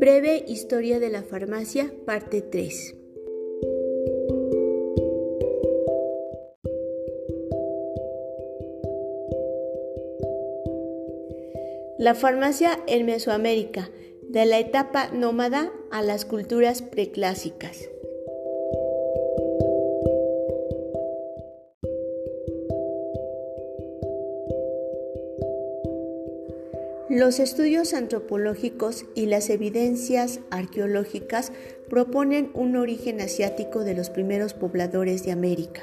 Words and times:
Breve 0.00 0.44
Historia 0.46 1.00
de 1.00 1.10
la 1.10 1.24
Farmacia, 1.24 1.92
parte 2.06 2.40
3. 2.40 2.94
La 11.98 12.14
farmacia 12.14 12.78
en 12.86 13.06
Mesoamérica, 13.06 13.90
de 14.22 14.46
la 14.46 14.60
etapa 14.60 15.10
nómada 15.12 15.72
a 15.90 16.00
las 16.02 16.24
culturas 16.24 16.80
preclásicas. 16.80 17.90
Los 27.18 27.40
estudios 27.40 27.94
antropológicos 27.94 29.04
y 29.16 29.26
las 29.26 29.50
evidencias 29.50 30.38
arqueológicas 30.50 31.50
proponen 31.90 32.52
un 32.54 32.76
origen 32.76 33.20
asiático 33.20 33.82
de 33.82 33.94
los 33.94 34.08
primeros 34.08 34.54
pobladores 34.54 35.24
de 35.24 35.32
América. 35.32 35.82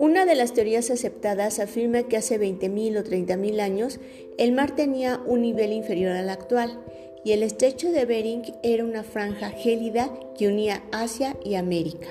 Una 0.00 0.26
de 0.26 0.34
las 0.34 0.52
teorías 0.52 0.90
aceptadas 0.90 1.60
afirma 1.60 2.02
que 2.08 2.16
hace 2.16 2.40
20.000 2.40 2.98
o 2.98 3.04
30.000 3.04 3.60
años 3.60 4.00
el 4.36 4.50
mar 4.50 4.74
tenía 4.74 5.22
un 5.26 5.42
nivel 5.42 5.72
inferior 5.72 6.10
al 6.10 6.28
actual 6.28 6.80
y 7.24 7.32
el 7.32 7.42
estrecho 7.42 7.90
de 7.90 8.04
Bering 8.04 8.42
era 8.62 8.84
una 8.84 9.02
franja 9.02 9.50
gélida 9.50 10.10
que 10.36 10.48
unía 10.48 10.82
Asia 10.92 11.36
y 11.42 11.54
América. 11.54 12.08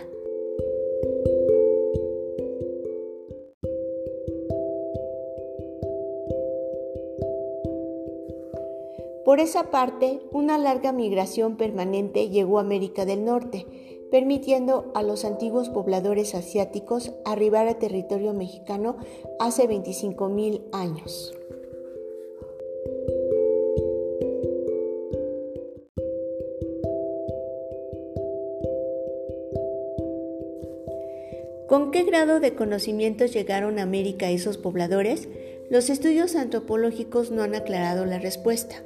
Por 9.24 9.40
esa 9.40 9.72
parte, 9.72 10.20
una 10.32 10.58
larga 10.58 10.92
migración 10.92 11.58
permanente 11.58 12.30
llegó 12.30 12.58
a 12.58 12.62
América 12.62 13.06
del 13.06 13.24
Norte, 13.24 13.66
permitiendo 14.12 14.92
a 14.94 15.02
los 15.02 15.26
antiguos 15.26 15.70
pobladores 15.70 16.36
asiáticos 16.36 17.14
arribar 17.26 17.68
a 17.68 17.80
territorio 17.80 18.34
mexicano 18.34 18.98
hace 19.40 19.68
25.000 19.68 20.66
años. 20.72 21.34
¿Con 31.74 31.90
qué 31.90 32.04
grado 32.04 32.40
de 32.40 32.54
conocimientos 32.54 33.34
llegaron 33.34 33.80
a 33.80 33.82
América 33.82 34.30
esos 34.30 34.60
pobladores? 34.60 35.28
Los 35.72 35.90
estudios 35.90 36.36
antropológicos 36.36 37.32
no 37.32 37.42
han 37.42 37.56
aclarado 37.56 38.06
la 38.06 38.20
respuesta. 38.20 38.84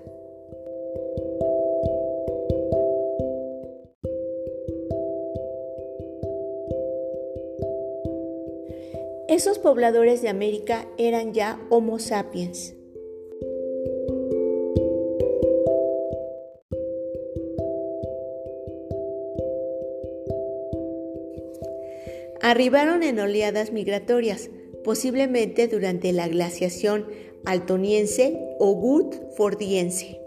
Esos 9.28 9.60
pobladores 9.60 10.22
de 10.22 10.30
América 10.30 10.88
eran 10.98 11.34
ya 11.34 11.60
Homo 11.70 12.00
sapiens. 12.00 12.77
Arribaron 22.50 23.04
en 23.04 23.20
oleadas 23.20 23.74
migratorias, 23.74 24.50
posiblemente 24.86 25.68
durante 25.68 26.14
la 26.14 26.30
glaciación 26.30 27.06
altoniense 27.44 28.40
o 28.58 28.72
Woodfordiense. 28.72 30.22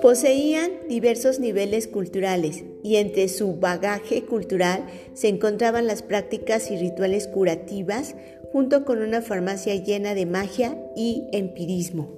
Poseían 0.00 0.70
diversos 0.88 1.40
niveles 1.40 1.88
culturales 1.88 2.62
y 2.84 2.98
entre 2.98 3.26
su 3.26 3.56
bagaje 3.56 4.22
cultural 4.22 4.86
se 5.14 5.26
encontraban 5.26 5.88
las 5.88 6.04
prácticas 6.04 6.70
y 6.70 6.76
rituales 6.76 7.26
curativas 7.26 8.14
junto 8.52 8.84
con 8.84 9.02
una 9.02 9.22
farmacia 9.22 9.74
llena 9.74 10.14
de 10.14 10.24
magia 10.24 10.78
y 10.94 11.26
empirismo. 11.32 12.17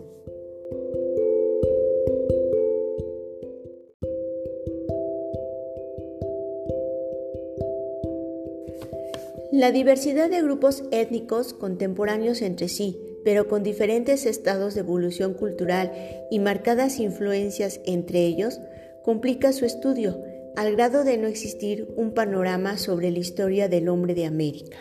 La 9.52 9.72
diversidad 9.72 10.30
de 10.30 10.42
grupos 10.42 10.84
étnicos 10.92 11.54
contemporáneos 11.54 12.40
entre 12.40 12.68
sí, 12.68 13.00
pero 13.24 13.48
con 13.48 13.64
diferentes 13.64 14.24
estados 14.24 14.74
de 14.74 14.80
evolución 14.80 15.34
cultural 15.34 15.92
y 16.30 16.38
marcadas 16.38 17.00
influencias 17.00 17.80
entre 17.84 18.20
ellos, 18.20 18.60
complica 19.02 19.52
su 19.52 19.64
estudio, 19.64 20.22
al 20.54 20.76
grado 20.76 21.02
de 21.02 21.18
no 21.18 21.26
existir 21.26 21.92
un 21.96 22.12
panorama 22.14 22.78
sobre 22.78 23.10
la 23.10 23.18
historia 23.18 23.68
del 23.68 23.88
hombre 23.88 24.14
de 24.14 24.26
América. 24.26 24.78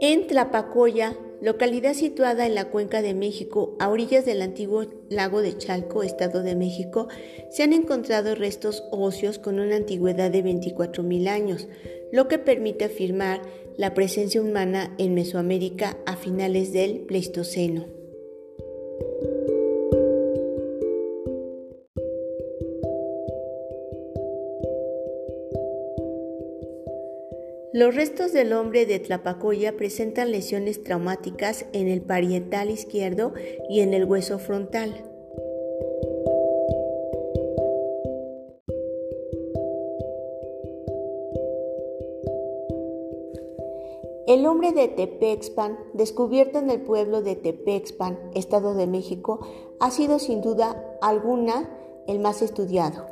En 0.00 0.26
Tlapacoya, 0.26 1.16
localidad 1.42 1.94
situada 1.94 2.46
en 2.46 2.54
la 2.54 2.66
cuenca 2.66 3.02
de 3.02 3.14
México, 3.14 3.76
a 3.80 3.88
orillas 3.88 4.24
del 4.24 4.40
antiguo 4.42 4.86
lago 5.10 5.42
de 5.42 5.58
Chalco, 5.58 6.04
Estado 6.04 6.42
de 6.42 6.54
México, 6.54 7.08
se 7.50 7.64
han 7.64 7.72
encontrado 7.72 8.36
restos 8.36 8.84
óseos 8.92 9.40
con 9.40 9.58
una 9.58 9.74
antigüedad 9.74 10.30
de 10.30 10.44
24.000 10.44 11.28
años, 11.28 11.66
lo 12.12 12.28
que 12.28 12.38
permite 12.38 12.84
afirmar 12.84 13.42
la 13.76 13.92
presencia 13.92 14.40
humana 14.40 14.94
en 14.98 15.14
Mesoamérica 15.14 15.98
a 16.06 16.16
finales 16.16 16.72
del 16.72 17.00
Pleistoceno. 17.00 18.01
Los 27.82 27.96
restos 27.96 28.32
del 28.32 28.52
hombre 28.52 28.86
de 28.86 29.00
Tlapacoya 29.00 29.76
presentan 29.76 30.30
lesiones 30.30 30.84
traumáticas 30.84 31.66
en 31.72 31.88
el 31.88 32.00
parietal 32.00 32.70
izquierdo 32.70 33.32
y 33.68 33.80
en 33.80 33.92
el 33.92 34.04
hueso 34.04 34.38
frontal. 34.38 35.02
El 44.28 44.46
hombre 44.46 44.70
de 44.70 44.86
Tepexpan, 44.86 45.76
descubierto 45.92 46.60
en 46.60 46.70
el 46.70 46.82
pueblo 46.82 47.20
de 47.20 47.34
Tepexpan, 47.34 48.16
Estado 48.36 48.74
de 48.74 48.86
México, 48.86 49.44
ha 49.80 49.90
sido 49.90 50.20
sin 50.20 50.40
duda 50.40 50.96
alguna 51.02 51.68
el 52.06 52.20
más 52.20 52.42
estudiado. 52.42 53.11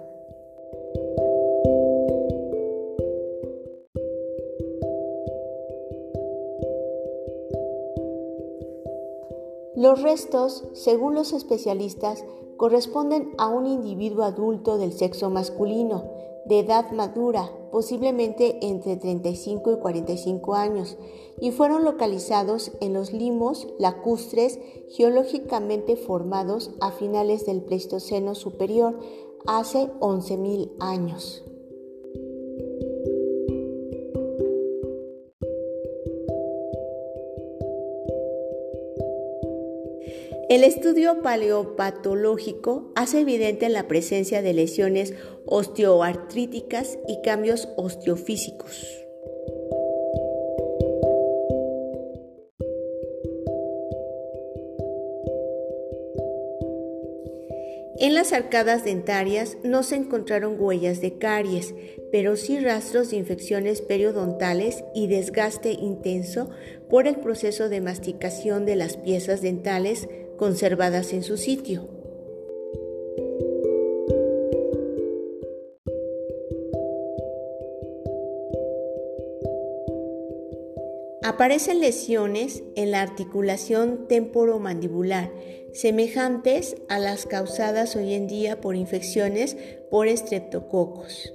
Los 9.91 10.03
restos, 10.03 10.62
según 10.73 11.17
los 11.17 11.33
especialistas, 11.33 12.25
corresponden 12.56 13.34
a 13.39 13.49
un 13.49 13.67
individuo 13.67 14.23
adulto 14.23 14.79
del 14.79 14.93
sexo 14.93 15.31
masculino, 15.31 16.05
de 16.44 16.61
edad 16.61 16.93
madura, 16.93 17.50
posiblemente 17.73 18.64
entre 18.64 18.97
35 18.97 19.73
y 19.73 19.76
45 19.81 20.55
años, 20.55 20.97
y 21.41 21.50
fueron 21.50 21.85
localizados 21.85 22.70
en 22.81 22.93
los 22.93 23.12
limos 23.12 23.67
lacustres 23.81 24.61
geológicamente 24.91 25.97
formados 25.97 26.70
a 26.81 26.93
finales 26.93 27.44
del 27.44 27.61
Pleistoceno 27.61 28.37
superior, 28.37 28.97
hace 29.44 29.91
11.000 29.99 30.70
años. 30.79 31.43
El 40.50 40.64
estudio 40.64 41.23
paleopatológico 41.23 42.91
hace 42.97 43.20
evidente 43.20 43.69
la 43.69 43.87
presencia 43.87 44.43
de 44.43 44.52
lesiones 44.52 45.14
osteoartríticas 45.47 46.99
y 47.06 47.23
cambios 47.23 47.69
osteofísicos. 47.76 49.00
En 58.00 58.14
las 58.14 58.32
arcadas 58.32 58.82
dentarias 58.82 59.56
no 59.62 59.85
se 59.85 59.94
encontraron 59.94 60.56
huellas 60.58 61.00
de 61.00 61.19
caries, 61.19 61.75
pero 62.11 62.35
sí 62.35 62.58
rastros 62.58 63.11
de 63.11 63.19
infecciones 63.19 63.82
periodontales 63.82 64.82
y 64.97 65.06
desgaste 65.06 65.70
intenso 65.73 66.50
por 66.88 67.06
el 67.06 67.17
proceso 67.17 67.69
de 67.69 67.81
masticación 67.81 68.67
de 68.67 68.75
las 68.75 68.97
piezas 68.97 69.43
dentales 69.43 70.08
conservadas 70.40 71.12
en 71.12 71.22
su 71.22 71.37
sitio. 71.37 71.87
Aparecen 81.22 81.81
lesiones 81.81 82.62
en 82.75 82.90
la 82.90 83.02
articulación 83.02 84.08
temporomandibular, 84.08 85.31
semejantes 85.75 86.75
a 86.88 86.98
las 86.98 87.26
causadas 87.26 87.94
hoy 87.94 88.14
en 88.14 88.26
día 88.26 88.62
por 88.62 88.76
infecciones 88.76 89.58
por 89.90 90.08
estreptococos. 90.08 91.34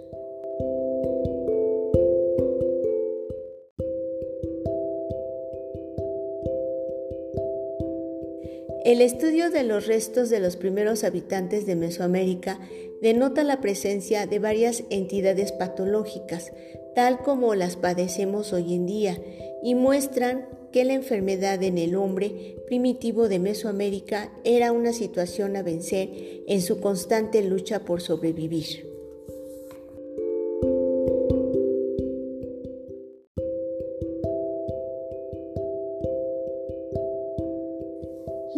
El 8.96 9.02
estudio 9.02 9.50
de 9.50 9.64
los 9.64 9.88
restos 9.88 10.30
de 10.30 10.40
los 10.40 10.56
primeros 10.56 11.04
habitantes 11.04 11.66
de 11.66 11.76
Mesoamérica 11.76 12.62
denota 13.02 13.44
la 13.44 13.60
presencia 13.60 14.26
de 14.26 14.40
varias 14.40 14.86
entidades 14.90 15.52
patológicas, 15.52 16.54
tal 16.96 17.20
como 17.20 17.56
las 17.56 17.76
padecemos 17.76 18.54
hoy 18.54 18.74
en 18.74 18.86
día, 18.86 19.22
y 19.62 19.76
muestran 19.76 20.48
que 20.72 20.86
la 20.86 20.94
enfermedad 20.94 21.62
en 21.62 21.78
el 21.78 21.98
hombre 21.98 22.56
primitivo 22.68 23.28
de 23.28 23.40
Mesoamérica 23.40 24.32
era 24.46 24.72
una 24.72 24.94
situación 24.94 25.58
a 25.58 25.62
vencer 25.62 26.10
en 26.48 26.62
su 26.62 26.80
constante 26.80 27.44
lucha 27.44 27.82
por 27.82 28.00
sobrevivir. 28.00 28.95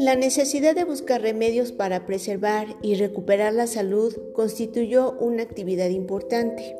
La 0.08 0.16
necesidad 0.16 0.74
de 0.74 0.86
buscar 0.86 1.22
remedios 1.22 1.74
para 1.74 2.06
preservar 2.06 2.78
y 2.82 2.96
recuperar 2.96 3.52
la 3.52 3.68
salud 3.68 4.16
constituyó 4.32 5.18
una 5.20 5.44
actividad 5.44 5.90
importante. 5.90 6.78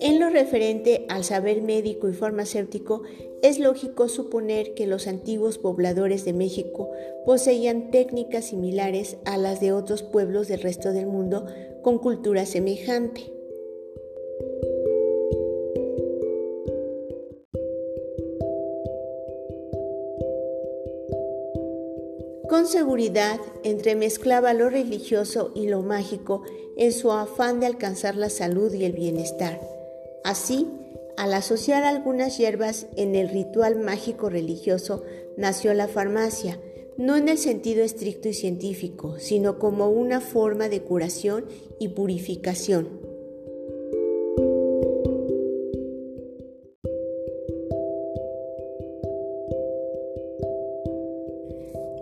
En 0.00 0.18
lo 0.18 0.28
referente 0.28 1.06
al 1.08 1.22
saber 1.22 1.62
médico 1.62 2.08
y 2.08 2.12
farmacéutico, 2.12 3.02
es 3.42 3.60
lógico 3.60 4.08
suponer 4.08 4.74
que 4.74 4.88
los 4.88 5.06
antiguos 5.06 5.58
pobladores 5.58 6.24
de 6.24 6.32
México 6.32 6.90
poseían 7.24 7.92
técnicas 7.92 8.46
similares 8.46 9.18
a 9.24 9.36
las 9.36 9.60
de 9.60 9.70
otros 9.70 10.02
pueblos 10.02 10.48
del 10.48 10.62
resto 10.62 10.92
del 10.92 11.06
mundo 11.06 11.46
con 11.82 11.98
cultura 11.98 12.44
semejante. 12.44 13.39
Seguridad 22.70 23.40
entremezclaba 23.64 24.54
lo 24.54 24.70
religioso 24.70 25.52
y 25.54 25.68
lo 25.68 25.82
mágico 25.82 26.42
en 26.76 26.92
su 26.92 27.10
afán 27.10 27.60
de 27.60 27.66
alcanzar 27.66 28.16
la 28.16 28.30
salud 28.30 28.72
y 28.72 28.84
el 28.84 28.92
bienestar. 28.92 29.60
Así, 30.24 30.68
al 31.16 31.34
asociar 31.34 31.82
algunas 31.84 32.38
hierbas 32.38 32.86
en 32.96 33.16
el 33.16 33.28
ritual 33.28 33.80
mágico 33.80 34.30
religioso, 34.30 35.02
nació 35.36 35.74
la 35.74 35.88
farmacia, 35.88 36.58
no 36.96 37.16
en 37.16 37.28
el 37.28 37.38
sentido 37.38 37.82
estricto 37.82 38.28
y 38.28 38.34
científico, 38.34 39.18
sino 39.18 39.58
como 39.58 39.88
una 39.90 40.20
forma 40.20 40.68
de 40.68 40.82
curación 40.82 41.46
y 41.78 41.88
purificación. 41.88 43.09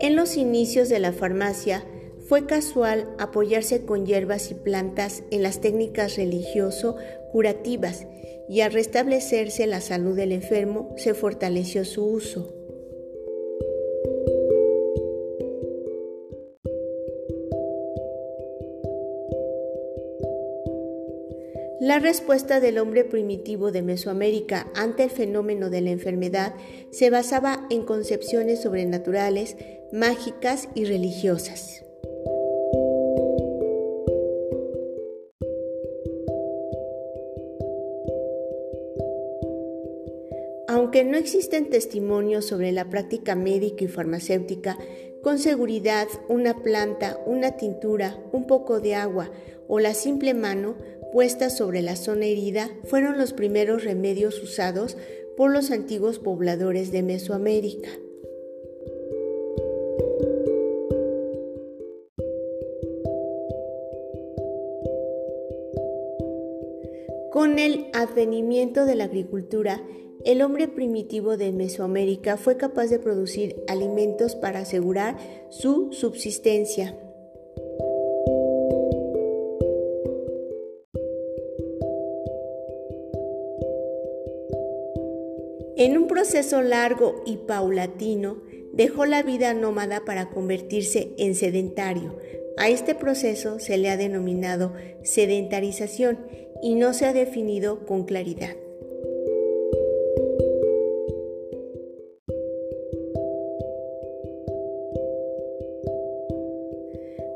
En 0.08 0.16
los 0.16 0.38
inicios 0.38 0.88
de 0.88 1.00
la 1.00 1.12
farmacia, 1.12 1.84
fue 2.26 2.46
casual 2.46 3.14
apoyarse 3.18 3.84
con 3.84 4.06
hierbas 4.06 4.50
y 4.50 4.54
plantas 4.54 5.22
en 5.30 5.42
las 5.42 5.60
técnicas 5.60 6.16
religioso 6.16 6.96
curativas 7.30 8.06
y 8.48 8.62
al 8.62 8.72
restablecerse 8.72 9.66
la 9.66 9.82
salud 9.82 10.16
del 10.16 10.32
enfermo 10.32 10.94
se 10.96 11.12
fortaleció 11.12 11.84
su 11.84 12.06
uso. 12.06 12.57
La 21.88 21.98
respuesta 21.98 22.60
del 22.60 22.76
hombre 22.76 23.02
primitivo 23.02 23.72
de 23.72 23.80
Mesoamérica 23.80 24.70
ante 24.74 25.04
el 25.04 25.10
fenómeno 25.10 25.70
de 25.70 25.80
la 25.80 25.88
enfermedad 25.88 26.54
se 26.90 27.08
basaba 27.08 27.66
en 27.70 27.86
concepciones 27.86 28.60
sobrenaturales, 28.60 29.56
mágicas 29.90 30.68
y 30.74 30.84
religiosas. 30.84 31.86
Aunque 40.68 41.04
no 41.04 41.16
existen 41.16 41.70
testimonios 41.70 42.44
sobre 42.44 42.70
la 42.70 42.90
práctica 42.90 43.34
médica 43.34 43.84
y 43.84 43.88
farmacéutica, 43.88 44.76
con 45.22 45.38
seguridad 45.38 46.06
una 46.28 46.62
planta, 46.62 47.18
una 47.24 47.56
tintura, 47.56 48.18
un 48.32 48.46
poco 48.46 48.78
de 48.80 48.94
agua 48.94 49.30
o 49.68 49.80
la 49.80 49.94
simple 49.94 50.34
mano 50.34 50.76
puesta 51.12 51.50
sobre 51.50 51.82
la 51.82 51.96
zona 51.96 52.26
herida 52.26 52.70
fueron 52.84 53.18
los 53.18 53.32
primeros 53.32 53.84
remedios 53.84 54.42
usados 54.42 54.96
por 55.36 55.52
los 55.52 55.70
antiguos 55.70 56.18
pobladores 56.18 56.90
de 56.90 57.02
Mesoamérica. 57.02 57.90
Con 67.30 67.58
el 67.60 67.86
advenimiento 67.92 68.84
de 68.84 68.96
la 68.96 69.04
agricultura, 69.04 69.80
el 70.24 70.42
hombre 70.42 70.66
primitivo 70.66 71.36
de 71.36 71.52
Mesoamérica 71.52 72.36
fue 72.36 72.56
capaz 72.56 72.88
de 72.88 72.98
producir 72.98 73.62
alimentos 73.68 74.34
para 74.34 74.60
asegurar 74.60 75.16
su 75.48 75.92
subsistencia. 75.92 76.96
Proceso 86.28 86.60
largo 86.60 87.22
y 87.24 87.38
paulatino, 87.38 88.42
dejó 88.74 89.06
la 89.06 89.22
vida 89.22 89.54
nómada 89.54 90.04
para 90.04 90.28
convertirse 90.28 91.14
en 91.16 91.34
sedentario. 91.34 92.18
A 92.58 92.68
este 92.68 92.94
proceso 92.94 93.58
se 93.60 93.78
le 93.78 93.88
ha 93.88 93.96
denominado 93.96 94.74
sedentarización 95.02 96.18
y 96.62 96.74
no 96.74 96.92
se 96.92 97.06
ha 97.06 97.14
definido 97.14 97.86
con 97.86 98.04
claridad. 98.04 98.54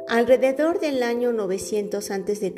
Alrededor 0.06 0.80
del 0.80 1.02
año 1.02 1.32
900 1.32 2.10
a.C. 2.10 2.52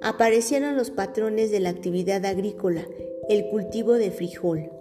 aparecieron 0.00 0.78
los 0.78 0.90
patrones 0.90 1.50
de 1.50 1.60
la 1.60 1.68
actividad 1.68 2.24
agrícola, 2.24 2.86
el 3.28 3.46
cultivo 3.50 3.92
de 3.92 4.10
frijol. 4.10 4.79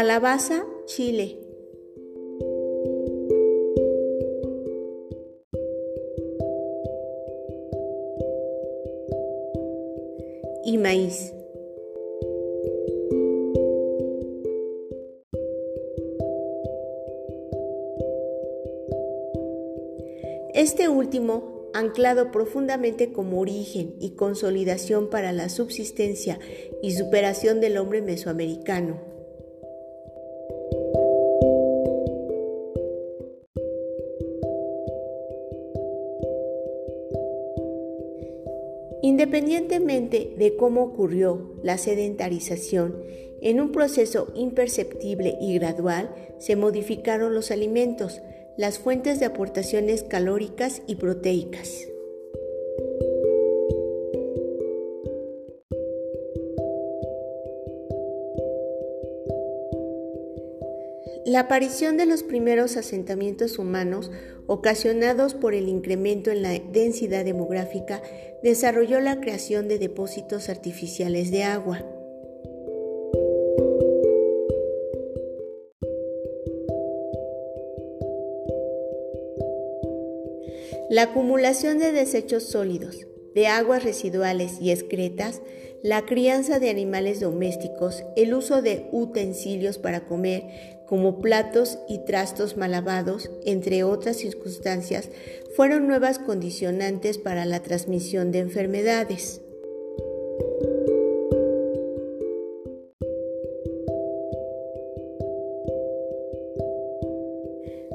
Calabaza, 0.00 0.64
Chile. 0.86 1.36
Y 10.64 10.78
maíz. 10.78 11.34
Este 20.54 20.88
último, 20.88 21.68
anclado 21.74 22.30
profundamente 22.30 23.12
como 23.12 23.38
origen 23.38 23.96
y 24.00 24.12
consolidación 24.12 25.10
para 25.10 25.32
la 25.32 25.50
subsistencia 25.50 26.38
y 26.80 26.92
superación 26.92 27.60
del 27.60 27.76
hombre 27.76 28.00
mesoamericano. 28.00 29.09
Independientemente 39.02 40.34
de 40.36 40.56
cómo 40.56 40.82
ocurrió 40.82 41.54
la 41.62 41.78
sedentarización, 41.78 43.02
en 43.40 43.60
un 43.60 43.72
proceso 43.72 44.30
imperceptible 44.34 45.38
y 45.40 45.54
gradual 45.54 46.14
se 46.38 46.56
modificaron 46.56 47.34
los 47.34 47.50
alimentos, 47.50 48.20
las 48.56 48.78
fuentes 48.78 49.18
de 49.18 49.26
aportaciones 49.26 50.02
calóricas 50.02 50.82
y 50.86 50.96
proteicas. 50.96 51.88
La 61.30 61.42
aparición 61.42 61.96
de 61.96 62.06
los 62.06 62.24
primeros 62.24 62.76
asentamientos 62.76 63.60
humanos, 63.60 64.10
ocasionados 64.48 65.34
por 65.34 65.54
el 65.54 65.68
incremento 65.68 66.32
en 66.32 66.42
la 66.42 66.58
densidad 66.58 67.24
demográfica, 67.24 68.02
desarrolló 68.42 68.98
la 68.98 69.20
creación 69.20 69.68
de 69.68 69.78
depósitos 69.78 70.48
artificiales 70.48 71.30
de 71.30 71.44
agua. 71.44 71.84
La 80.90 81.02
acumulación 81.02 81.78
de 81.78 81.92
desechos 81.92 82.42
sólidos, 82.42 83.06
de 83.36 83.46
aguas 83.46 83.84
residuales 83.84 84.60
y 84.60 84.72
excretas, 84.72 85.42
la 85.82 86.04
crianza 86.04 86.58
de 86.58 86.68
animales 86.68 87.20
domésticos, 87.20 88.04
el 88.16 88.34
uso 88.34 88.60
de 88.60 88.88
utensilios 88.92 89.78
para 89.78 90.06
comer, 90.06 90.80
como 90.86 91.20
platos 91.20 91.78
y 91.88 92.04
trastos 92.04 92.56
mal 92.56 92.72
lavados, 92.72 93.30
entre 93.46 93.84
otras 93.84 94.16
circunstancias, 94.16 95.08
fueron 95.54 95.86
nuevas 95.86 96.18
condicionantes 96.18 97.16
para 97.16 97.44
la 97.46 97.62
transmisión 97.62 98.32
de 98.32 98.40
enfermedades. 98.40 99.40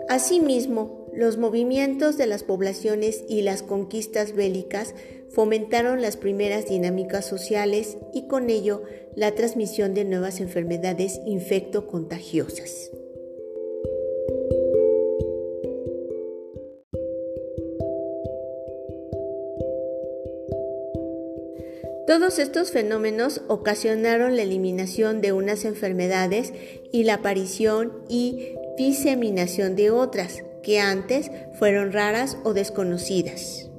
Asimismo, 0.07 1.05
los 1.13 1.37
movimientos 1.37 2.17
de 2.17 2.27
las 2.27 2.43
poblaciones 2.43 3.23
y 3.27 3.41
las 3.41 3.63
conquistas 3.63 4.33
bélicas 4.33 4.93
fomentaron 5.35 6.01
las 6.01 6.15
primeras 6.15 6.65
dinámicas 6.65 7.25
sociales 7.25 7.97
y 8.13 8.27
con 8.27 8.49
ello 8.49 8.83
la 9.15 9.35
transmisión 9.35 9.93
de 9.93 10.05
nuevas 10.05 10.39
enfermedades 10.39 11.19
infecto-contagiosas. 11.25 12.91
Todos 22.07 22.39
estos 22.39 22.71
fenómenos 22.71 23.41
ocasionaron 23.49 24.37
la 24.37 24.43
eliminación 24.43 25.19
de 25.19 25.33
unas 25.33 25.65
enfermedades 25.65 26.53
y 26.93 27.03
la 27.03 27.15
aparición 27.15 27.91
y 28.07 28.55
diseminación 28.77 29.75
de 29.75 29.91
otras 29.91 30.43
que 30.63 30.79
antes 30.79 31.29
fueron 31.53 31.91
raras 31.91 32.37
o 32.45 32.53
desconocidas. 32.53 33.69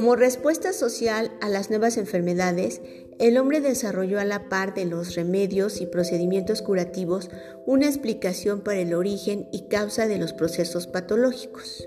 Como 0.00 0.16
respuesta 0.16 0.72
social 0.72 1.30
a 1.42 1.50
las 1.50 1.68
nuevas 1.68 1.98
enfermedades, 1.98 2.80
el 3.18 3.36
hombre 3.36 3.60
desarrolló 3.60 4.18
a 4.18 4.24
la 4.24 4.48
par 4.48 4.72
de 4.72 4.86
los 4.86 5.14
remedios 5.14 5.82
y 5.82 5.86
procedimientos 5.86 6.62
curativos 6.62 7.28
una 7.66 7.84
explicación 7.84 8.62
para 8.62 8.78
el 8.78 8.94
origen 8.94 9.46
y 9.52 9.68
causa 9.68 10.06
de 10.06 10.16
los 10.16 10.32
procesos 10.32 10.86
patológicos. 10.86 11.86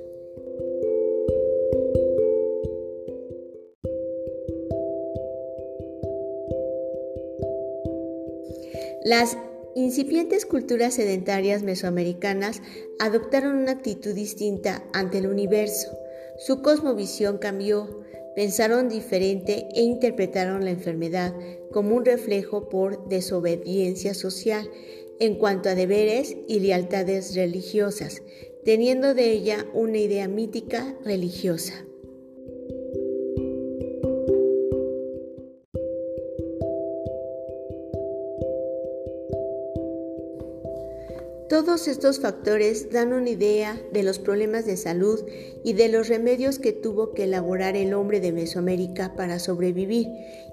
Las 9.04 9.40
incipientes 9.74 10.46
culturas 10.46 10.94
sedentarias 10.94 11.64
mesoamericanas 11.64 12.62
adoptaron 13.00 13.56
una 13.56 13.72
actitud 13.72 14.14
distinta 14.14 14.84
ante 14.94 15.18
el 15.18 15.26
universo 15.26 15.98
su 16.38 16.62
cosmovisión 16.62 17.38
cambió, 17.38 18.03
pensaron 18.36 18.90
diferente 18.90 19.68
e 19.76 19.82
interpretaron 19.82 20.66
la 20.66 20.72
enfermedad 20.72 21.34
como 21.72 21.96
un 21.96 22.06
reflejo 22.06 22.70
por 22.70 23.08
desobediencia 23.08 24.14
social 24.14 24.70
en 25.20 25.36
cuanto 25.36 25.70
a 25.70 25.76
deberes 25.76 26.36
y 26.48 26.60
lealtades 26.60 27.36
religiosas, 27.36 28.24
teniendo 28.66 29.14
de 29.14 29.32
ella 29.32 29.66
una 29.74 29.98
idea 29.98 30.28
mítica 30.28 30.98
religiosa. 31.04 31.86
Todos 41.54 41.88
estos 41.88 42.20
factores 42.20 42.92
dan 42.92 43.14
una 43.14 43.30
idea 43.30 43.80
de 43.92 44.02
los 44.02 44.18
problemas 44.18 44.66
de 44.66 44.76
salud 44.76 45.24
y 45.64 45.74
de 45.74 45.88
los 45.88 46.08
remedios 46.08 46.58
que 46.58 46.72
tuvo 46.72 47.14
que 47.14 47.26
elaborar 47.26 47.76
el 47.76 47.94
hombre 47.94 48.20
de 48.20 48.32
Mesoamérica 48.32 49.14
para 49.16 49.38
sobrevivir 49.38 50.08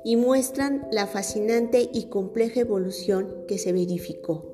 y 0.04 0.16
muestran 0.16 0.86
la 0.92 1.06
fascinante 1.06 1.88
y 1.90 2.10
compleja 2.10 2.60
evolución 2.60 3.46
que 3.48 3.56
se 3.56 3.72
verificó. 3.72 4.49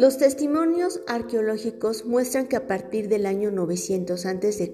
Los 0.00 0.16
testimonios 0.16 1.02
arqueológicos 1.06 2.06
muestran 2.06 2.48
que 2.48 2.56
a 2.56 2.66
partir 2.66 3.10
del 3.10 3.26
año 3.26 3.50
900 3.50 4.24
a.C. 4.24 4.72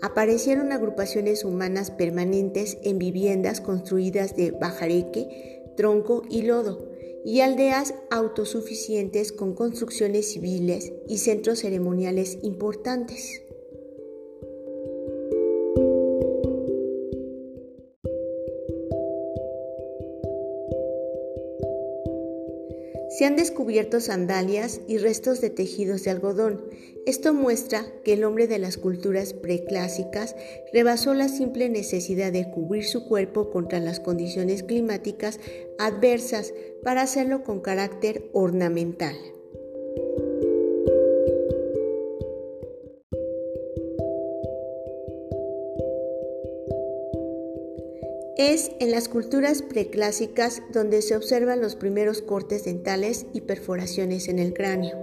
aparecieron 0.00 0.72
agrupaciones 0.72 1.44
humanas 1.44 1.90
permanentes 1.90 2.78
en 2.82 2.98
viviendas 2.98 3.60
construidas 3.60 4.34
de 4.36 4.52
bajareque, 4.52 5.62
tronco 5.76 6.22
y 6.30 6.40
lodo, 6.40 6.88
y 7.22 7.42
aldeas 7.42 7.92
autosuficientes 8.10 9.30
con 9.30 9.54
construcciones 9.54 10.32
civiles 10.32 10.90
y 11.06 11.18
centros 11.18 11.58
ceremoniales 11.58 12.38
importantes. 12.40 13.42
Se 23.10 23.24
han 23.24 23.34
descubierto 23.34 24.00
sandalias 24.00 24.80
y 24.86 24.98
restos 24.98 25.40
de 25.40 25.50
tejidos 25.50 26.04
de 26.04 26.12
algodón. 26.12 26.64
Esto 27.06 27.34
muestra 27.34 27.84
que 28.04 28.12
el 28.12 28.22
hombre 28.22 28.46
de 28.46 28.60
las 28.60 28.76
culturas 28.76 29.32
preclásicas 29.32 30.36
rebasó 30.72 31.12
la 31.12 31.28
simple 31.28 31.68
necesidad 31.68 32.30
de 32.30 32.48
cubrir 32.52 32.84
su 32.84 33.08
cuerpo 33.08 33.50
contra 33.50 33.80
las 33.80 33.98
condiciones 33.98 34.62
climáticas 34.62 35.40
adversas 35.78 36.54
para 36.84 37.02
hacerlo 37.02 37.42
con 37.42 37.60
carácter 37.60 38.30
ornamental. 38.32 39.16
Es 48.42 48.70
en 48.80 48.90
las 48.90 49.10
culturas 49.10 49.60
preclásicas 49.60 50.62
donde 50.72 51.02
se 51.02 51.14
observan 51.14 51.60
los 51.60 51.76
primeros 51.76 52.22
cortes 52.22 52.64
dentales 52.64 53.26
y 53.34 53.42
perforaciones 53.42 54.28
en 54.28 54.38
el 54.38 54.54
cráneo. 54.54 54.96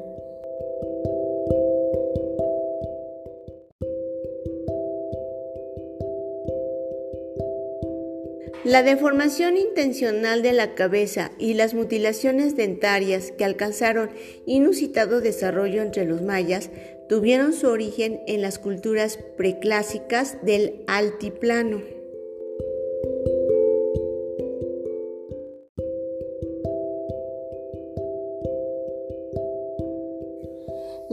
La 8.64 8.82
deformación 8.82 9.56
intencional 9.56 10.42
de 10.42 10.54
la 10.54 10.74
cabeza 10.74 11.32
y 11.38 11.54
las 11.54 11.76
mutilaciones 11.76 12.56
dentarias 12.56 13.32
que 13.38 13.46
alcanzaron 13.46 14.10
inusitado 14.48 15.22
desarrollo 15.22 15.84
entre 15.84 16.06
los 16.06 16.24
mayas 16.24 16.72
tuvieron 17.08 17.54
su 17.54 17.68
origen 17.68 18.20
en 18.26 18.42
las 18.42 18.58
culturas 18.58 19.20
preclásicas 19.38 20.44
del 20.44 20.84
altiplano. 20.88 21.97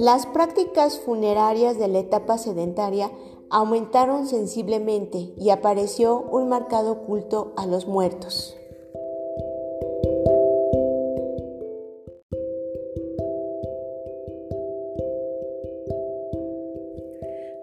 Las 0.05 0.27
prácticas 0.27 1.01
funerarias 1.01 1.79
de 1.79 1.89
la 1.89 2.01
etapa 2.01 2.37
sedentaria 2.37 3.11
aumentaron 3.49 4.27
sensiblemente 4.27 5.33
y 5.39 5.49
apareció 5.49 6.21
un 6.21 6.51
marcado 6.51 7.05
culto 7.07 7.55
a 7.57 7.65
los 7.65 7.87
muertos. 7.87 8.55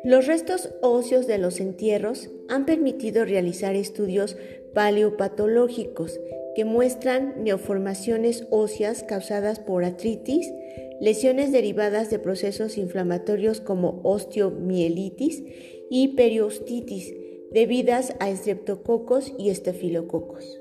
Los 0.03 0.25
restos 0.25 0.69
óseos 0.81 1.27
de 1.27 1.37
los 1.37 1.59
entierros 1.59 2.31
han 2.49 2.65
permitido 2.65 3.23
realizar 3.23 3.75
estudios 3.75 4.35
paleopatológicos 4.73 6.19
que 6.55 6.65
muestran 6.65 7.43
neoformaciones 7.43 8.45
óseas 8.49 9.03
causadas 9.03 9.59
por 9.59 9.83
artritis, 9.83 10.51
lesiones 10.99 11.51
derivadas 11.51 12.09
de 12.09 12.19
procesos 12.19 12.77
inflamatorios 12.77 13.61
como 13.61 14.01
osteomielitis 14.03 15.43
y 15.89 16.09
periostitis, 16.09 17.13
debidas 17.51 18.15
a 18.19 18.29
estreptococos 18.29 19.33
y 19.37 19.49
estafilococos. 19.49 20.60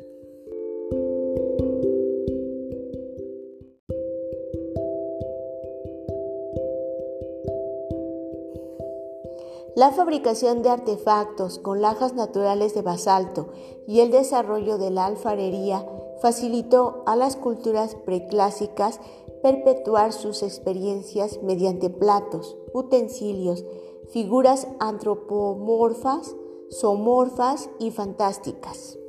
La 9.80 9.92
fabricación 9.92 10.60
de 10.60 10.68
artefactos 10.68 11.58
con 11.58 11.80
lajas 11.80 12.12
naturales 12.12 12.74
de 12.74 12.82
basalto 12.82 13.48
y 13.86 14.00
el 14.00 14.10
desarrollo 14.10 14.76
de 14.76 14.90
la 14.90 15.06
alfarería 15.06 15.88
facilitó 16.20 17.02
a 17.06 17.16
las 17.16 17.36
culturas 17.36 17.94
preclásicas 17.94 19.00
perpetuar 19.42 20.12
sus 20.12 20.42
experiencias 20.42 21.42
mediante 21.42 21.88
platos, 21.88 22.58
utensilios, 22.74 23.64
figuras 24.10 24.68
antropomorfas, 24.80 26.36
somorfas 26.68 27.70
y 27.78 27.90
fantásticas. 27.90 28.99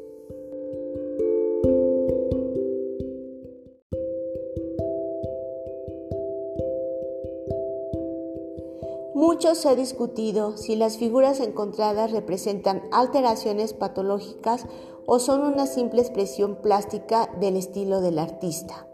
Mucho 9.31 9.55
se 9.55 9.69
ha 9.69 9.75
discutido 9.75 10.57
si 10.57 10.75
las 10.75 10.97
figuras 10.97 11.39
encontradas 11.39 12.11
representan 12.11 12.83
alteraciones 12.91 13.71
patológicas 13.73 14.65
o 15.05 15.19
son 15.19 15.43
una 15.43 15.67
simple 15.67 16.01
expresión 16.01 16.57
plástica 16.57 17.29
del 17.39 17.55
estilo 17.55 18.01
del 18.01 18.19
artista. 18.19 18.89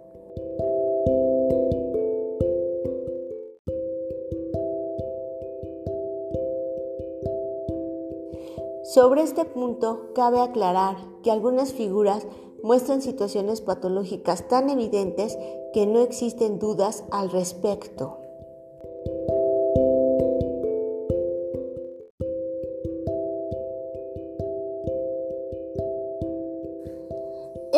Sobre 8.83 9.23
este 9.23 9.43
punto, 9.43 10.11
cabe 10.13 10.39
aclarar 10.39 10.97
que 11.23 11.31
algunas 11.31 11.73
figuras 11.73 12.27
muestran 12.61 13.01
situaciones 13.01 13.61
patológicas 13.61 14.47
tan 14.47 14.69
evidentes 14.69 15.35
que 15.73 15.87
no 15.87 16.01
existen 16.01 16.59
dudas 16.59 17.05
al 17.09 17.31
respecto. 17.31 18.26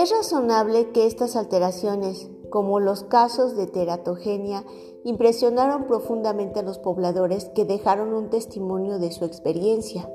Es 0.09 0.15
razonable 0.15 0.89
que 0.91 1.05
estas 1.05 1.35
alteraciones, 1.35 2.31
como 2.49 2.79
los 2.79 3.03
casos 3.03 3.55
de 3.55 3.67
teratogenia, 3.67 4.65
impresionaron 5.03 5.85
profundamente 5.85 6.61
a 6.61 6.63
los 6.63 6.79
pobladores 6.79 7.45
que 7.53 7.63
dejaron 7.63 8.13
un 8.15 8.31
testimonio 8.31 8.97
de 8.97 9.11
su 9.11 9.23
experiencia. 9.23 10.09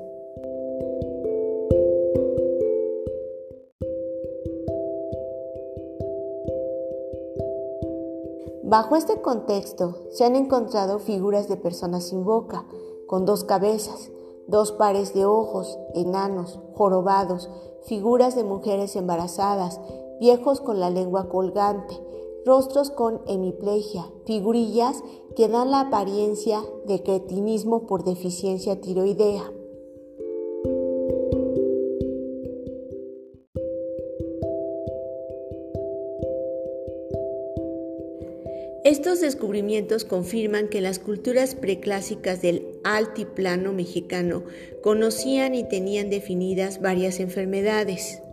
Bajo 8.63 8.97
este 8.97 9.21
contexto 9.21 9.95
se 10.11 10.25
han 10.25 10.35
encontrado 10.35 10.99
figuras 10.99 11.47
de 11.47 11.55
personas 11.55 12.09
sin 12.09 12.25
boca, 12.25 12.65
con 13.07 13.23
dos 13.23 13.45
cabezas, 13.45 14.11
dos 14.45 14.73
pares 14.73 15.13
de 15.13 15.25
ojos, 15.25 15.79
enanos, 15.93 16.59
jorobados, 16.73 17.49
figuras 17.85 18.35
de 18.35 18.43
mujeres 18.43 18.95
embarazadas, 18.95 19.79
viejos 20.19 20.61
con 20.61 20.79
la 20.79 20.89
lengua 20.89 21.29
colgante, 21.29 21.99
rostros 22.45 22.91
con 22.91 23.21
hemiplegia, 23.27 24.05
figurillas 24.25 25.03
que 25.35 25.47
dan 25.47 25.71
la 25.71 25.81
apariencia 25.81 26.61
de 26.85 27.01
cretinismo 27.01 27.87
por 27.87 28.03
deficiencia 28.03 28.79
tiroidea. 28.79 29.51
Estos 39.05 39.21
descubrimientos 39.21 40.03
confirman 40.03 40.67
que 40.67 40.81
las 40.81 40.97
culturas 40.97 41.53
preclásicas 41.53 42.41
del 42.41 42.65
altiplano 42.83 43.71
mexicano 43.71 44.43
conocían 44.81 45.53
y 45.53 45.63
tenían 45.63 46.09
definidas 46.09 46.81
varias 46.81 47.19
enfermedades. 47.19 48.23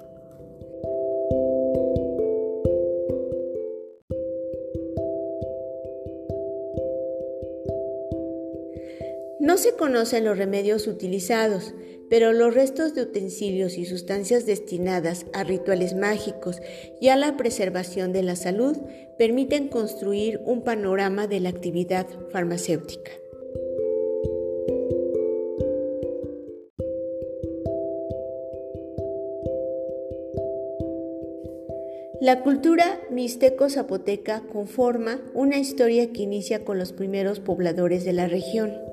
No 9.41 9.59
se 9.59 9.75
conocen 9.77 10.25
los 10.25 10.39
remedios 10.39 10.87
utilizados, 10.87 11.75
pero 12.13 12.35
los 12.35 12.53
restos 12.53 12.95
de 12.95 13.01
utensilios 13.01 13.79
y 13.79 13.87
sustancias 13.87 14.45
destinadas 14.45 15.25
a 15.33 15.45
rituales 15.45 15.95
mágicos 15.95 16.61
y 17.01 17.09
a 17.09 17.17
la 17.17 17.39
preservación 17.39 18.13
de 18.13 18.23
la 18.23 18.37
salud 18.37 18.77
permiten 19.17 19.69
construir 19.69 20.39
un 20.45 20.61
panorama 20.61 21.27
de 21.27 21.41
la 21.41 21.49
actividad 21.49 22.07
farmacéutica. 22.31 23.13
La 32.21 32.43
cultura 32.43 33.01
mixteco-zapoteca 33.11 34.43
conforma 34.53 35.19
una 35.33 35.57
historia 35.57 36.13
que 36.13 36.25
inicia 36.25 36.63
con 36.63 36.79
los 36.79 36.93
primeros 36.93 37.41
pobladores 37.41 38.05
de 38.05 38.13
la 38.13 38.29
región. 38.29 38.92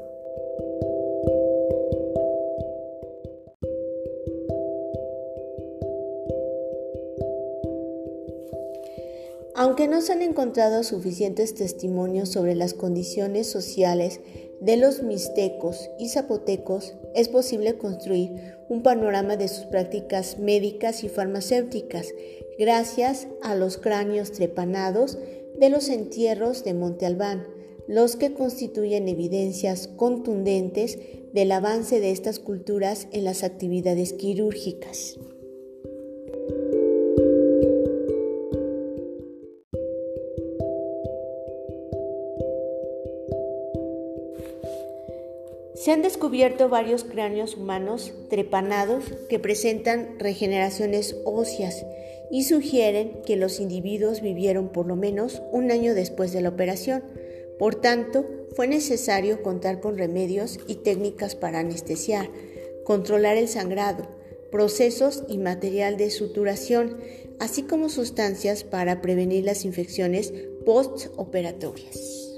Aunque 9.80 9.96
no 9.96 10.02
se 10.02 10.12
han 10.12 10.22
encontrado 10.22 10.84
suficientes 10.84 11.56
testimonios 11.56 12.28
sobre 12.28 12.54
las 12.54 12.74
condiciones 12.74 13.50
sociales 13.50 14.20
de 14.60 14.76
los 14.76 15.04
mixtecos 15.04 15.90
y 15.98 16.10
zapotecos, 16.10 16.96
es 17.16 17.30
posible 17.30 17.78
construir 17.78 18.58
un 18.68 18.84
panorama 18.84 19.38
de 19.38 19.48
sus 19.48 19.68
prácticas 19.68 20.38
médicas 20.38 21.06
y 21.06 21.08
farmacéuticas 21.08 22.08
gracias 22.60 23.30
a 23.42 23.56
los 23.56 23.78
cráneos 23.78 24.34
trepanados 24.34 25.18
de 25.58 25.70
los 25.70 25.88
entierros 25.88 26.66
de 26.66 26.74
Monte 26.74 27.06
Albán, 27.06 27.48
los 27.88 28.18
que 28.18 28.34
constituyen 28.34 29.08
evidencias 29.08 29.88
contundentes 29.88 31.00
del 31.32 31.54
avance 31.54 32.02
de 32.02 32.12
estas 32.12 32.40
culturas 32.40 33.08
en 33.14 33.24
las 33.24 33.46
actividades 33.46 34.12
quirúrgicas. 34.12 35.18
Se 45.90 45.94
han 45.94 46.04
descubierto 46.04 46.70
varios 46.70 47.04
cráneos 47.04 47.58
humanos 47.58 48.14
trepanados 48.30 49.06
que 49.28 49.40
presentan 49.40 50.20
regeneraciones 50.20 51.16
óseas 51.26 51.84
y 52.30 52.44
sugieren 52.44 53.24
que 53.26 53.36
los 53.36 53.60
individuos 53.60 54.22
vivieron 54.22 54.70
por 54.70 54.86
lo 54.86 54.96
menos 54.96 55.42
un 55.52 55.72
año 55.72 55.96
después 55.96 56.32
de 56.32 56.42
la 56.42 56.50
operación. 56.50 57.04
Por 57.58 57.74
tanto, 57.74 58.24
fue 58.56 58.68
necesario 58.68 59.42
contar 59.42 59.80
con 59.80 59.98
remedios 59.98 60.60
y 60.68 60.76
técnicas 60.76 61.36
para 61.36 61.58
anestesiar, 61.58 62.30
controlar 62.86 63.38
el 63.38 63.48
sangrado, 63.48 64.08
procesos 64.52 65.24
y 65.28 65.40
material 65.40 65.98
de 65.98 66.12
suturación, 66.12 67.00
así 67.40 67.64
como 67.64 67.90
sustancias 67.90 68.64
para 68.64 69.02
prevenir 69.02 69.44
las 69.44 69.66
infecciones 69.66 70.36
postoperatorias. 70.68 72.29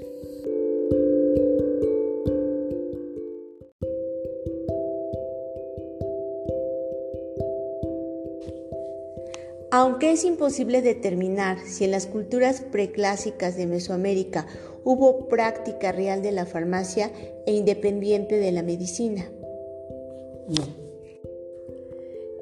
Aunque 9.74 10.12
es 10.12 10.24
imposible 10.24 10.82
determinar 10.82 11.58
si 11.64 11.84
en 11.84 11.92
las 11.92 12.06
culturas 12.06 12.60
preclásicas 12.60 13.56
de 13.56 13.66
Mesoamérica 13.66 14.46
hubo 14.84 15.28
práctica 15.28 15.92
real 15.92 16.20
de 16.20 16.30
la 16.30 16.44
farmacia 16.44 17.10
e 17.46 17.54
independiente 17.54 18.36
de 18.36 18.52
la 18.52 18.62
medicina. 18.62 19.30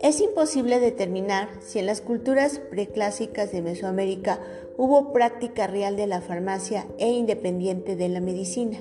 Es 0.03 0.21
imposible 0.21 0.81
determinar 0.81 1.51
si 1.61 1.79
en 1.79 1.87
las 1.87 2.01
culturas 2.01 2.59
preclásicas 2.59 3.53
de 3.53 3.63
Mesoamérica 3.63 4.41
hubo 4.77 5.13
práctica 5.13 5.69
real 5.69 5.95
de 5.95 6.09
la 6.09 6.23
farmacia 6.23 6.89
e 6.99 7.13
independiente 7.13 7.95
de 7.95 8.09
la 8.09 8.21
medicina. 8.21 8.79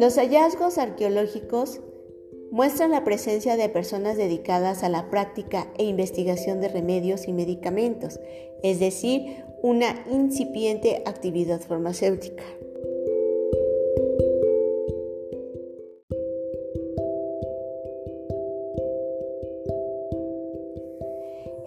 Los 0.00 0.16
hallazgos 0.16 0.78
arqueológicos 0.78 1.82
muestran 2.50 2.90
la 2.90 3.04
presencia 3.04 3.58
de 3.58 3.68
personas 3.68 4.16
dedicadas 4.16 4.82
a 4.82 4.88
la 4.88 5.10
práctica 5.10 5.70
e 5.76 5.84
investigación 5.84 6.62
de 6.62 6.68
remedios 6.68 7.28
y 7.28 7.34
medicamentos, 7.34 8.18
es 8.62 8.80
decir, 8.80 9.44
una 9.62 10.06
incipiente 10.10 11.02
actividad 11.04 11.60
farmacéutica. 11.60 12.42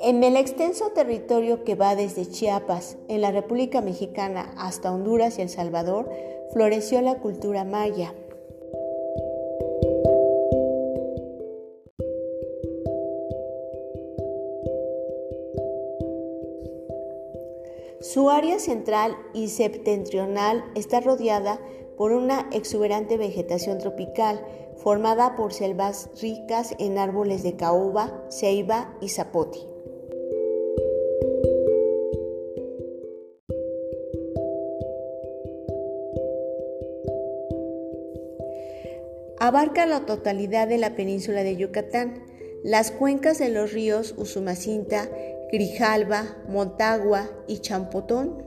En 0.02 0.24
el 0.24 0.38
extenso 0.38 0.89
territorio 0.96 1.63
que 1.63 1.76
va 1.76 1.96
desde 1.96 2.26
Chiapas, 2.26 2.98
en 3.10 3.22
la 3.22 3.32
República 3.32 3.82
Mexicana, 3.82 4.56
hasta 4.58 4.91
Honduras 4.91 5.38
y 5.38 5.43
El 5.43 5.50
Salvador, 5.50 6.10
floreció 6.52 7.02
la 7.02 7.19
cultura 7.19 7.63
maya. 7.63 8.13
Su 18.24 18.30
área 18.30 18.58
central 18.58 19.18
y 19.34 19.50
septentrional 19.50 20.64
está 20.76 21.02
rodeada 21.02 21.60
por 21.98 22.14
una 22.14 22.48
exuberante 22.54 23.18
vegetación 23.18 23.80
tropical 23.80 24.40
formada 24.78 25.36
por 25.36 25.52
selvas 25.52 26.10
ricas 26.22 26.74
en 26.80 26.98
árboles 26.98 27.44
de 27.44 27.58
caoba, 27.58 28.24
ceiba 28.30 28.98
y 29.02 29.10
zapote. 29.10 29.60
Abarca 39.38 39.86
la 39.86 40.06
totalidad 40.06 40.70
de 40.70 40.78
la 40.78 40.96
península 40.96 41.44
de 41.44 41.58
Yucatán, 41.58 42.24
las 42.64 42.92
cuencas 42.92 43.38
de 43.38 43.50
los 43.50 43.74
ríos 43.74 44.16
Usumacinta, 44.16 45.10
Grijalba, 45.54 46.36
Montagua 46.50 47.30
y 47.48 47.60
Champotón. 47.60 48.44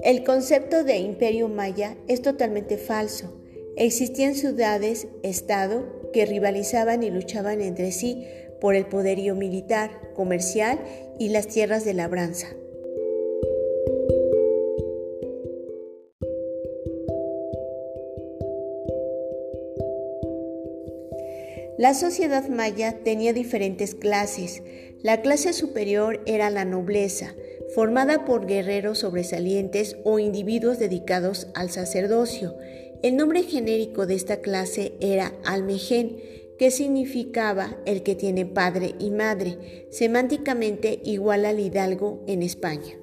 El 0.00 0.24
concepto 0.24 0.84
de 0.84 1.00
imperio 1.00 1.50
maya 1.50 1.98
es 2.08 2.22
totalmente 2.22 2.78
falso. 2.78 3.30
Existían 3.76 4.36
ciudades, 4.36 5.08
estado, 5.22 6.10
que 6.14 6.24
rivalizaban 6.24 7.02
y 7.02 7.10
luchaban 7.10 7.60
entre 7.60 7.92
sí 7.92 8.26
por 8.58 8.74
el 8.74 8.86
poderío 8.86 9.34
militar, 9.34 10.14
comercial 10.14 10.78
y 11.18 11.28
las 11.28 11.46
tierras 11.46 11.84
de 11.84 11.92
labranza. 11.92 12.56
La 21.82 21.94
sociedad 21.94 22.48
maya 22.48 22.98
tenía 23.02 23.32
diferentes 23.32 23.96
clases. 23.96 24.62
La 25.02 25.20
clase 25.20 25.52
superior 25.52 26.22
era 26.26 26.48
la 26.48 26.64
nobleza, 26.64 27.34
formada 27.74 28.24
por 28.24 28.46
guerreros 28.46 29.00
sobresalientes 29.00 29.96
o 30.04 30.20
individuos 30.20 30.78
dedicados 30.78 31.48
al 31.56 31.70
sacerdocio. 31.70 32.54
El 33.02 33.16
nombre 33.16 33.42
genérico 33.42 34.06
de 34.06 34.14
esta 34.14 34.36
clase 34.36 34.92
era 35.00 35.32
almején, 35.44 36.18
que 36.56 36.70
significaba 36.70 37.76
el 37.84 38.04
que 38.04 38.14
tiene 38.14 38.46
padre 38.46 38.94
y 39.00 39.10
madre, 39.10 39.88
semánticamente 39.90 41.00
igual 41.02 41.44
al 41.44 41.58
hidalgo 41.58 42.22
en 42.28 42.44
España. 42.44 43.01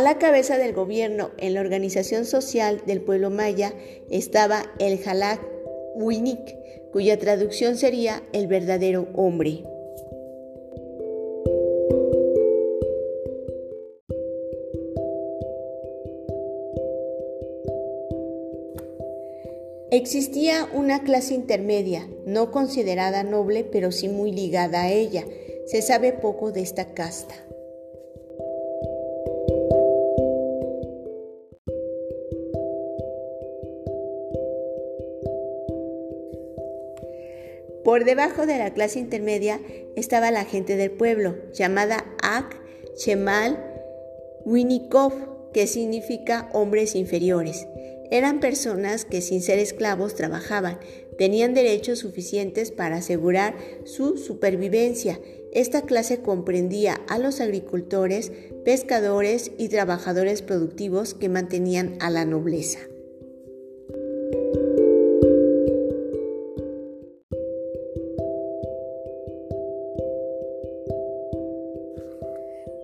A 0.00 0.02
la 0.02 0.16
cabeza 0.16 0.56
del 0.56 0.72
gobierno 0.72 1.30
en 1.36 1.52
la 1.52 1.60
organización 1.60 2.24
social 2.24 2.80
del 2.86 3.02
pueblo 3.02 3.28
maya 3.28 3.74
estaba 4.08 4.62
el 4.78 4.98
Jalak 4.98 5.46
Winik, 5.94 6.56
cuya 6.90 7.18
traducción 7.18 7.76
sería 7.76 8.22
el 8.32 8.46
verdadero 8.46 9.08
hombre. 9.14 9.62
Existía 19.90 20.66
una 20.72 21.02
clase 21.04 21.34
intermedia, 21.34 22.08
no 22.24 22.50
considerada 22.52 23.22
noble, 23.22 23.64
pero 23.64 23.92
sí 23.92 24.08
muy 24.08 24.32
ligada 24.32 24.84
a 24.84 24.90
ella. 24.90 25.26
Se 25.66 25.82
sabe 25.82 26.14
poco 26.14 26.52
de 26.52 26.62
esta 26.62 26.94
casta. 26.94 27.34
Por 37.90 38.04
debajo 38.04 38.46
de 38.46 38.56
la 38.56 38.72
clase 38.72 39.00
intermedia 39.00 39.60
estaba 39.96 40.30
la 40.30 40.44
gente 40.44 40.76
del 40.76 40.92
pueblo, 40.92 41.34
llamada 41.52 42.04
Ak 42.22 42.56
Chemal 42.94 43.58
Winikov, 44.44 45.50
que 45.52 45.66
significa 45.66 46.48
hombres 46.52 46.94
inferiores. 46.94 47.66
Eran 48.12 48.38
personas 48.38 49.04
que 49.04 49.20
sin 49.20 49.42
ser 49.42 49.58
esclavos 49.58 50.14
trabajaban, 50.14 50.78
tenían 51.18 51.52
derechos 51.52 51.98
suficientes 51.98 52.70
para 52.70 52.98
asegurar 52.98 53.56
su 53.82 54.18
supervivencia. 54.18 55.18
Esta 55.52 55.82
clase 55.82 56.20
comprendía 56.20 57.00
a 57.08 57.18
los 57.18 57.40
agricultores, 57.40 58.30
pescadores 58.64 59.50
y 59.58 59.68
trabajadores 59.68 60.42
productivos 60.42 61.14
que 61.14 61.28
mantenían 61.28 61.96
a 61.98 62.08
la 62.08 62.24
nobleza. 62.24 62.78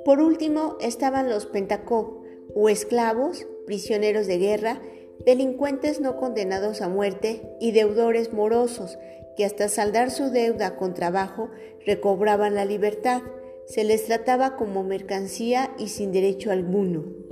Por 0.07 0.21
último 0.21 0.77
estaban 0.81 1.29
los 1.29 1.47
pentacó, 1.47 2.23
o 2.55 2.69
esclavos, 2.69 3.49
prisioneros 3.67 4.29
de 4.29 4.39
guerra, 4.39 4.81
delincuentes 5.25 6.01
no 6.01 6.17
condenados 6.17 6.81
a 6.81 6.89
muerte 6.89 7.43
y 7.59 7.73
deudores 7.73 8.33
morosos 8.33 9.01
que 9.37 9.45
hasta 9.45 9.69
saldar 9.69 10.13
su 10.13 10.31
deuda 10.31 10.77
con 10.77 10.95
trabajo 10.95 11.51
recobraban 11.85 12.55
la 12.55 12.65
libertad. 12.65 13.21
Se 13.67 13.83
les 13.83 14.05
trataba 14.07 14.55
como 14.55 14.85
mercancía 14.85 15.75
y 15.77 15.89
sin 15.89 16.13
derecho 16.13 16.53
alguno. 16.53 17.26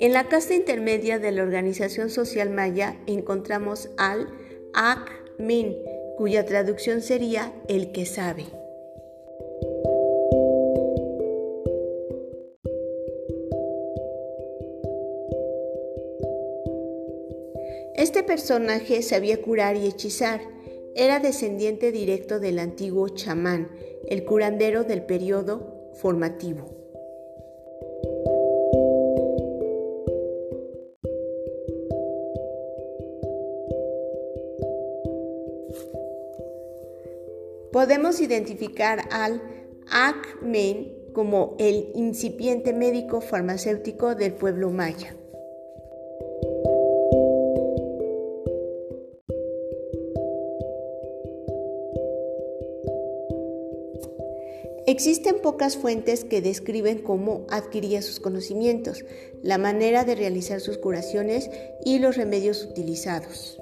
En 0.00 0.12
la 0.12 0.28
casta 0.28 0.54
intermedia 0.54 1.18
de 1.18 1.32
la 1.32 1.42
organización 1.42 2.08
social 2.08 2.50
maya 2.50 2.96
encontramos 3.08 3.90
al 3.96 4.28
Ak 4.72 5.10
Min, 5.38 5.76
cuya 6.16 6.44
traducción 6.44 7.02
sería 7.02 7.52
el 7.66 7.90
que 7.90 8.06
sabe. 8.06 8.44
Este 17.96 18.22
personaje 18.22 19.02
sabía 19.02 19.42
curar 19.42 19.76
y 19.76 19.88
hechizar. 19.88 20.40
Era 20.94 21.18
descendiente 21.18 21.90
directo 21.90 22.38
del 22.38 22.60
antiguo 22.60 23.08
chamán, 23.08 23.72
el 24.06 24.24
curandero 24.24 24.84
del 24.84 25.02
periodo 25.02 25.90
formativo. 25.94 26.77
Podemos 37.78 38.20
identificar 38.20 39.06
al 39.12 39.40
Akmen 39.88 41.12
como 41.12 41.54
el 41.60 41.92
incipiente 41.94 42.72
médico 42.72 43.20
farmacéutico 43.20 44.16
del 44.16 44.32
pueblo 44.32 44.70
maya. 44.70 45.14
Existen 54.88 55.40
pocas 55.40 55.76
fuentes 55.76 56.24
que 56.24 56.40
describen 56.42 56.98
cómo 56.98 57.46
adquiría 57.48 58.02
sus 58.02 58.18
conocimientos, 58.18 59.04
la 59.40 59.56
manera 59.56 60.02
de 60.02 60.16
realizar 60.16 60.60
sus 60.60 60.78
curaciones 60.78 61.48
y 61.84 62.00
los 62.00 62.16
remedios 62.16 62.64
utilizados. 62.64 63.60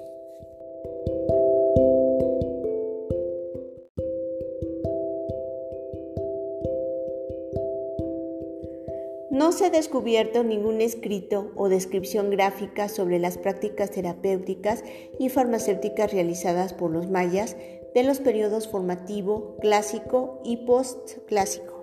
Se 9.57 9.65
ha 9.65 9.69
descubierto 9.71 10.43
ningún 10.43 10.81
escrito 10.81 11.51
o 11.55 11.67
descripción 11.67 12.29
gráfica 12.29 12.89
sobre 12.89 13.17
las 13.17 13.39
prácticas 13.39 13.89
terapéuticas 13.89 14.83
y 15.17 15.29
farmacéuticas 15.29 16.13
realizadas 16.13 16.73
por 16.73 16.91
los 16.91 17.09
mayas 17.09 17.57
de 17.95 18.03
los 18.03 18.19
periodos 18.19 18.67
formativo, 18.67 19.57
clásico 19.59 20.39
y 20.43 20.57
postclásico. 20.57 21.81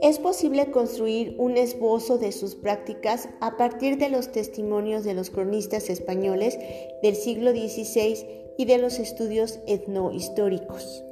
Es 0.00 0.18
posible 0.20 0.70
construir 0.70 1.34
un 1.38 1.56
esbozo 1.56 2.18
de 2.18 2.30
sus 2.30 2.54
prácticas 2.54 3.28
a 3.40 3.56
partir 3.56 3.96
de 3.98 4.10
los 4.10 4.30
testimonios 4.30 5.02
de 5.02 5.14
los 5.14 5.30
cronistas 5.30 5.90
españoles 5.90 6.58
del 7.02 7.16
siglo 7.16 7.50
XVI 7.50 8.43
y 8.56 8.64
de 8.66 8.78
los 8.78 8.98
estudios 8.98 9.60
etnohistóricos. 9.66 11.04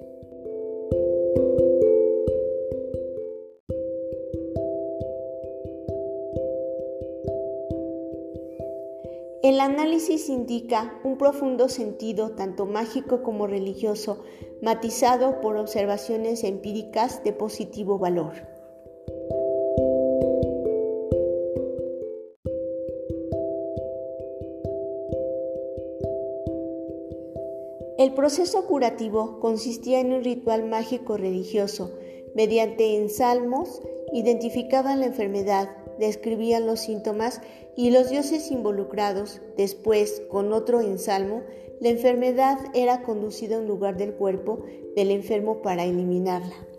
El 9.42 9.58
análisis 9.58 10.28
indica 10.28 11.00
un 11.02 11.18
profundo 11.18 11.68
sentido 11.68 12.30
tanto 12.36 12.64
mágico 12.64 13.24
como 13.24 13.48
religioso, 13.48 14.22
matizado 14.60 15.40
por 15.40 15.56
observaciones 15.56 16.44
empíricas 16.44 17.24
de 17.24 17.32
positivo 17.32 17.98
valor. 17.98 18.51
El 28.02 28.14
proceso 28.14 28.66
curativo 28.66 29.38
consistía 29.38 30.00
en 30.00 30.12
un 30.12 30.24
ritual 30.24 30.68
mágico 30.68 31.16
religioso. 31.16 31.92
Mediante 32.34 32.96
ensalmos 32.96 33.80
identificaban 34.12 34.98
la 34.98 35.06
enfermedad, 35.06 35.68
describían 36.00 36.66
los 36.66 36.80
síntomas 36.80 37.40
y 37.76 37.92
los 37.92 38.10
dioses 38.10 38.50
involucrados. 38.50 39.40
Después, 39.56 40.20
con 40.28 40.52
otro 40.52 40.80
ensalmo, 40.80 41.42
la 41.80 41.90
enfermedad 41.90 42.58
era 42.74 43.04
conducida 43.04 43.54
a 43.54 43.60
un 43.60 43.68
lugar 43.68 43.96
del 43.96 44.14
cuerpo 44.14 44.64
del 44.96 45.12
enfermo 45.12 45.62
para 45.62 45.84
eliminarla. 45.84 46.71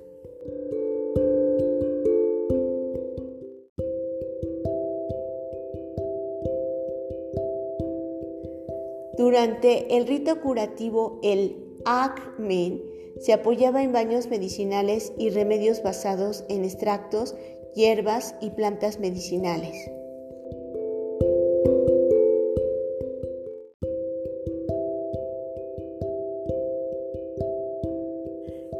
Durante 9.33 9.97
el 9.97 10.05
rito 10.05 10.39
curativo, 10.41 11.19
el 11.23 11.79
Akmen 11.85 12.83
se 13.19 13.33
apoyaba 13.33 13.81
en 13.81 13.91
baños 13.91 14.27
medicinales 14.27 15.11
y 15.17 15.31
remedios 15.31 15.81
basados 15.81 16.45
en 16.49 16.63
extractos, 16.63 17.33
hierbas 17.73 18.35
y 18.41 18.51
plantas 18.51 18.99
medicinales. 18.99 19.89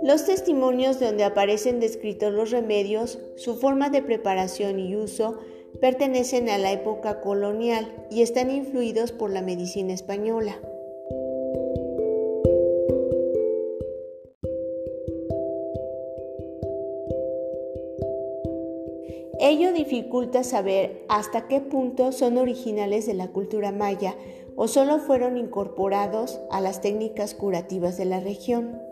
Los 0.04 0.26
testimonios 0.26 1.00
donde 1.00 1.24
aparecen 1.24 1.80
descritos 1.80 2.32
los 2.32 2.52
remedios, 2.52 3.18
su 3.38 3.56
forma 3.56 3.90
de 3.90 4.04
preparación 4.04 4.80
y 4.80 4.96
uso, 4.96 5.40
pertenecen 5.84 6.48
a 6.48 6.58
la 6.58 6.72
época 6.72 7.20
colonial 7.20 7.92
y 8.10 8.22
están 8.22 8.50
influidos 8.50 9.12
por 9.12 9.30
la 9.30 9.42
medicina 9.42 9.92
española. 9.92 10.58
Ello 19.42 19.74
dificulta 19.74 20.46
saber 20.46 21.04
hasta 21.10 21.50
qué 21.50 21.60
punto 21.60 22.14
son 22.14 22.38
originales 22.38 23.06
de 23.06 23.16
la 23.16 23.28
cultura 23.28 23.74
maya 23.74 24.16
o 24.56 24.70
solo 24.70 25.00
fueron 25.00 25.38
incorporados 25.38 26.40
a 26.50 26.62
las 26.62 26.80
técnicas 26.80 27.34
curativas 27.34 27.98
de 27.98 28.06
la 28.06 28.22
región. 28.22 28.83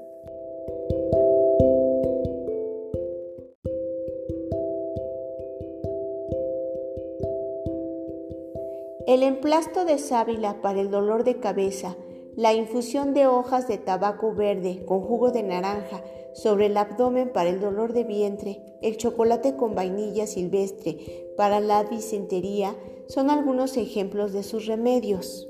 El 9.12 9.24
emplasto 9.24 9.84
de 9.84 9.98
sábila 9.98 10.62
para 10.62 10.80
el 10.80 10.90
dolor 10.90 11.26
de 11.26 11.42
cabeza, 11.42 11.98
la 12.38 12.54
infusión 12.54 13.14
de 13.14 13.28
hojas 13.28 13.68
de 13.68 13.78
tabaco 13.78 14.34
verde 14.34 14.86
con 14.86 15.02
jugo 15.02 15.32
de 15.32 15.44
naranja 15.44 16.02
sobre 16.34 16.68
el 16.68 16.78
abdomen 16.78 17.28
para 17.34 17.50
el 17.50 17.60
dolor 17.60 17.92
de 17.92 18.06
vientre, 18.06 18.78
el 18.82 18.96
chocolate 18.96 19.58
con 19.58 19.76
vainilla 19.76 20.28
silvestre 20.28 21.34
para 21.36 21.60
la 21.60 21.84
disentería 21.84 22.74
son 23.08 23.30
algunos 23.30 23.76
ejemplos 23.76 24.32
de 24.32 24.44
sus 24.44 24.66
remedios. 24.66 25.50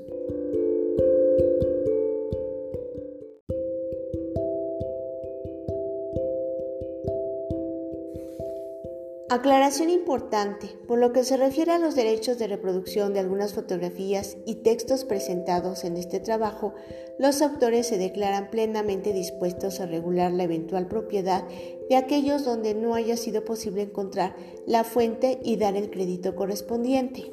Aclaración 9.34 9.88
importante, 9.88 10.66
por 10.86 10.98
lo 10.98 11.14
que 11.14 11.24
se 11.24 11.38
refiere 11.38 11.72
a 11.72 11.78
los 11.78 11.94
derechos 11.94 12.38
de 12.38 12.48
reproducción 12.48 13.14
de 13.14 13.20
algunas 13.20 13.54
fotografías 13.54 14.36
y 14.44 14.56
textos 14.56 15.06
presentados 15.06 15.84
en 15.84 15.96
este 15.96 16.20
trabajo, 16.20 16.74
los 17.18 17.40
autores 17.40 17.86
se 17.86 17.96
declaran 17.96 18.50
plenamente 18.50 19.14
dispuestos 19.14 19.80
a 19.80 19.86
regular 19.86 20.32
la 20.32 20.42
eventual 20.42 20.86
propiedad 20.86 21.44
de 21.88 21.96
aquellos 21.96 22.44
donde 22.44 22.74
no 22.74 22.94
haya 22.94 23.16
sido 23.16 23.42
posible 23.42 23.80
encontrar 23.80 24.36
la 24.66 24.84
fuente 24.84 25.38
y 25.42 25.56
dar 25.56 25.76
el 25.76 25.90
crédito 25.90 26.36
correspondiente. 26.36 27.32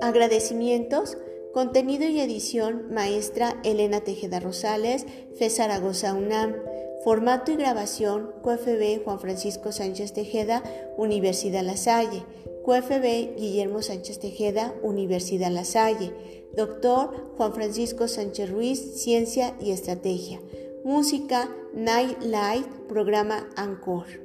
Agradecimientos 0.00 1.18
Contenido 1.54 2.08
y 2.08 2.18
edición, 2.18 2.92
maestra 2.92 3.60
Elena 3.62 4.00
Tejeda 4.00 4.40
Rosales, 4.40 5.06
FE 5.38 5.50
Zaragoza 5.50 6.12
UNAM. 6.12 6.56
Formato 7.04 7.52
y 7.52 7.56
grabación, 7.56 8.32
QFB 8.42 9.04
Juan 9.04 9.20
Francisco 9.20 9.70
Sánchez 9.70 10.12
Tejeda, 10.12 10.64
Universidad 10.96 11.62
La 11.62 11.76
Salle. 11.76 12.24
QFB 12.64 13.36
Guillermo 13.36 13.82
Sánchez 13.82 14.18
Tejeda, 14.18 14.74
Universidad 14.82 15.52
La 15.52 15.64
Salle. 15.64 16.12
Doctor 16.56 17.34
Juan 17.36 17.54
Francisco 17.54 18.08
Sánchez 18.08 18.50
Ruiz, 18.50 19.00
Ciencia 19.00 19.54
y 19.60 19.70
Estrategia. 19.70 20.40
Música, 20.82 21.54
Night 21.72 22.20
Light, 22.20 22.66
programa 22.88 23.48
Anchor. 23.54 24.23